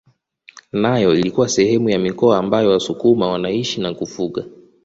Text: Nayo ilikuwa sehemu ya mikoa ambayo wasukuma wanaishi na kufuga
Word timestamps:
Nayo 0.73 1.13
ilikuwa 1.15 1.49
sehemu 1.49 1.89
ya 1.89 1.99
mikoa 1.99 2.37
ambayo 2.37 2.69
wasukuma 2.69 3.27
wanaishi 3.27 3.81
na 3.81 3.93
kufuga 3.93 4.45